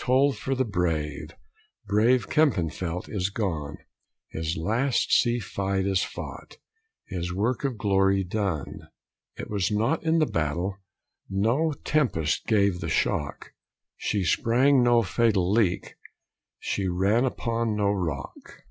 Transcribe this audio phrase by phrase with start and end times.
[0.00, 1.30] Toll for the brave!
[1.86, 3.76] Brave Kempenfeldt is gone;
[4.30, 6.56] His last sea fight is fought;
[7.04, 8.88] His work of glory done.
[9.36, 10.78] It was not in the battle;
[11.30, 13.52] No tempest gave the shock,
[13.96, 15.94] She sprang no fatal leak;
[16.58, 18.64] She ran upon no rock.